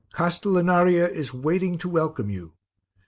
[0.15, 2.53] Castellinaria is waiting to welcome you.